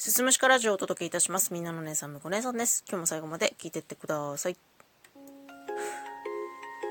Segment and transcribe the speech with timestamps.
[0.00, 1.52] すすむしかラジオをお届けいたします。
[1.52, 2.84] みんなの姉さん、むこ姉さんです。
[2.88, 4.56] 今日も最後まで聞いてってください。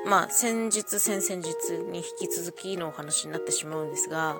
[0.05, 4.37] まあ、先日、先々日に引き続きのお話になってしまうんですが、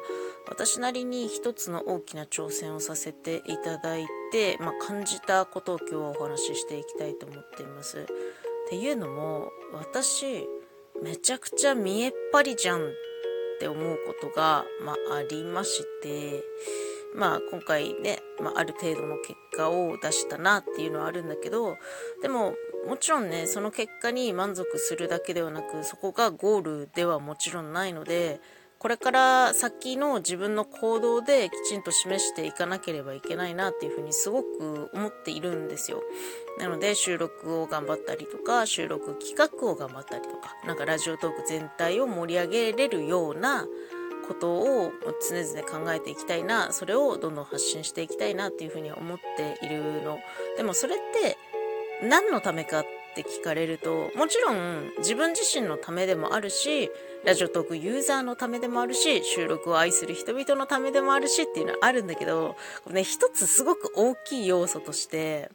[0.48, 8.02] 私なりに一つの大きな挑戦をさせていただいて、まあ、感じたことを今日はお話ししていきたいと思っています。
[8.02, 8.06] っ
[8.70, 10.48] ていうのも、私、
[11.02, 12.92] めちゃくちゃ見えっ張りじゃんっ
[13.60, 16.44] て思うことが、まあ、ありまして、
[17.16, 21.78] まあ今回ね、まあ、ある程度の結果を出したなっていうのはあるんだけど
[22.22, 22.54] でも
[22.88, 28.40] もちろんねその結果に満足するだけではなくそこがゴールではもちろんないので
[28.80, 36.02] これから先の自分の行動できちんと示していかなければいけないなっていうふうにすごく思っているんですよ。
[36.58, 43.68] なので収録を頑張ったりとか収録企画を頑張ったりとかなんかラジオトーク全体を盛り上げれるような
[44.30, 44.92] ことを
[45.28, 50.20] 常々考えていきたいなそれをどんどん発信していきたいなっていうふうに思っているの
[50.56, 51.36] でもそれって
[52.08, 52.86] 何のためかっ
[53.16, 56.92] て聞かれるともちろん自分自身のためでもあるし
[57.26, 62.56] ラジオトークユーザーのためでもあるし収録を愛する人々のためでもあるしっていうのはあるんだけど
[62.90, 65.50] ね一つすごく大きい要素として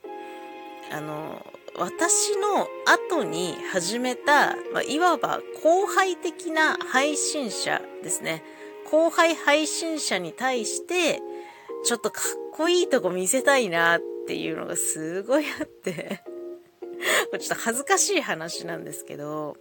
[0.93, 8.45] あの私の後に始めた、まあ、いわば後輩的な配信者ですね。
[8.95, 11.21] 後輩配信者に対して、
[11.85, 16.23] ちょっとかっこいいとこ見せたいなっていうのがすごいあって。
[17.29, 19.57] これちょっと恥ずかしい話なんですけど、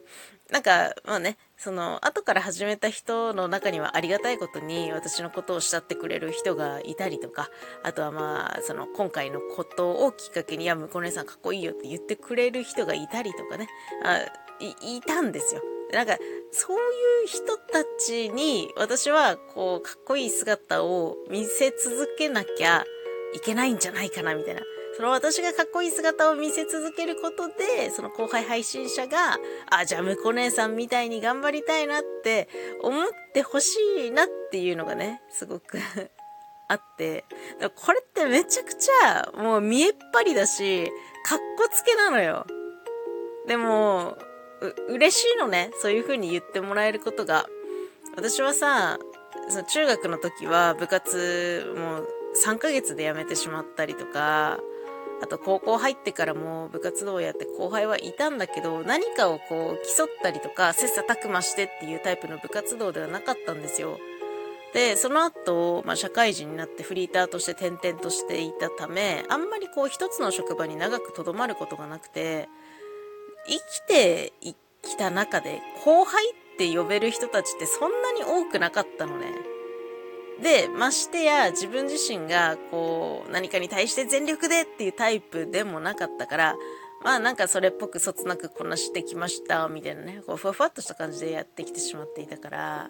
[0.51, 7.49] なんか、まあね、その、後から始めた人の中にはありがたいことに私のことを慕ってくれる人がいたりとか、
[7.81, 13.67] あとはまあ、その、今回のことをきっかけに、いや、向こう姉さんかっこいいよって言ってくれる人がいたりとかね、
[14.03, 14.19] あ
[14.59, 15.63] いいたんですよ。
[15.93, 16.17] なんか、
[16.51, 16.79] そうい
[17.25, 22.83] う人たちに、私は、こう、かっこいい姿を見せ続けなきゃ
[23.35, 24.61] いけないんじゃないかな、みたいな。
[24.95, 29.37] その私がかっこいい姿を見せ続けることで、その後輩配信者が、
[29.69, 32.47] あ、じゃあ、むこ姉さんみたいに頑張りたいなって
[32.81, 35.79] 思ってほしいなっていうのがね、すごく
[36.69, 37.25] あって、
[37.75, 40.91] これってめちゃくちゃもう見えっ張りだし、
[41.25, 42.45] かっこつけなのよ。
[43.47, 44.17] でも、
[44.67, 45.71] う、嬉しいのね。
[45.81, 47.47] そういう風に言ってもらえることが。
[48.15, 48.99] 私はさ、
[49.49, 52.07] その中学の時は部活もう
[52.45, 54.59] 3ヶ月で辞めてしまったりとか、
[55.21, 63.99] あと高校入ってからも部活動をやって後輩はいたんだけど、何かをこう競ったりとか、切磋琢磨してっていうタイプの部活動ではなかったんですよ。
[64.73, 72.49] で、その後、まあ、社会人になってフリーターとして転々としていたため、あんまりこう一つの職場に長くとどまることがなくて、
[73.47, 74.33] 生きて
[74.81, 79.27] きた中で後輩って呼べる人たちってそんなに多くなかったのね。
[80.41, 86.55] で、ましてや自分自身がこう何かに対して全力でっていうタイプでもなかったから、
[87.03, 92.89] まあなんかそれっぽくそつなくこなしてきましたみたいなね、こうふわふわっとした感じでやってきてしまっていたから、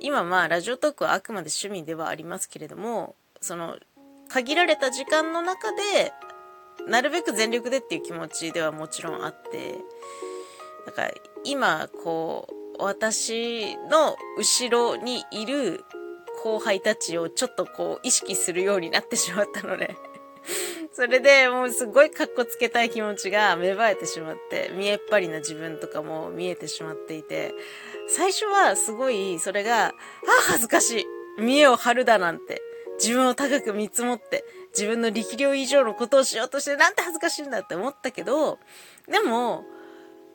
[0.00, 3.76] 今まあラジオトークはあくまで趣味ではありますけれども、その
[4.28, 6.12] 限られた時間の中で
[6.86, 9.78] なるべく全力でっていう気持ちではもちろんあって、
[10.86, 11.14] だから
[11.44, 12.48] 今こ
[12.78, 15.84] う私の後ろにいる
[16.42, 19.96] 後輩たちをちょっとこう意識するようになってしまったので
[20.92, 27.54] それでもうすごいカッコつけたい気持ちが芽生えてしまって、見えっ張りな自分とかも見えてしまっていて、
[28.08, 29.92] 最初はすごいそれが、あ、
[30.48, 31.06] 恥ずかしい。
[31.38, 32.62] 見栄を張るだなんて。
[32.98, 34.44] 自分を高く見積もって、
[34.76, 38.58] 自分の力量以上のことをしようとして、なんて恥ずかしいんだって思ったけど、
[39.08, 39.64] でも、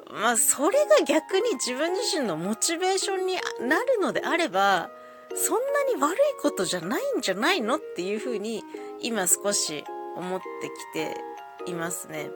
[0.10, 3.36] まあ、それが逆に自分自身のモチベーションに
[3.68, 4.90] なるのであれば、
[5.36, 8.64] そんなに悪いことじゃないんじゃないのっていうふうに、
[9.02, 9.84] 今少し
[10.16, 12.30] 思ってきていますね。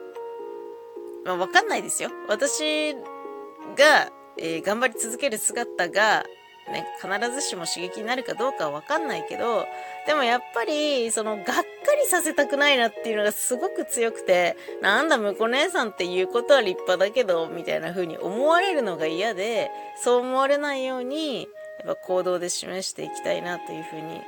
[1.24, 2.10] まあ、わかんないですよ。
[2.28, 6.24] 私が、えー、頑張り続ける姿が、
[6.70, 9.66] ね、必ずしも刺激になるかどうかはわかんないけど、
[10.06, 11.52] でもやっぱり、その、がっか
[12.00, 19.70] りさせたくないなっていうのがすごく強くて、なんだ、向こう姉さんっていうことは立派だけど、みたいな風に思われるのが嫌で、
[20.02, 21.48] そう思われないように、
[21.78, 24.20] やっぱ行動で示していきたいなという風に、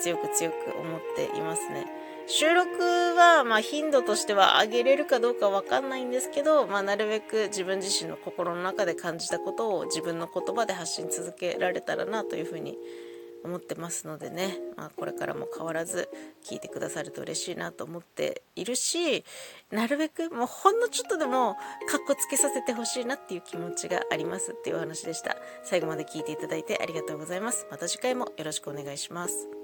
[0.00, 1.86] 強く強く思っていますね。
[2.26, 2.80] 収録
[3.14, 12.78] は、まあ、頻度としては上げれるかどうかわかんないんですけど、まあ、なるべく自分自身の心の中で感じたことを自分の言葉で発信続けられたらなというふうに
[13.44, 16.08] 思ってますのでね、まあ、これからも変わらず
[16.42, 19.22] 聞いてくださると嬉しいなと思っているし
[19.70, 25.36] なるべくもうほんのちょっとでもかっこつけさせてほしいなっていう気持ちがありますっていうお話でした。
[25.62, 27.66] 最後まで聞いていただいてありがとうございます。
[27.70, 29.63] また次回もよろしくお願いします。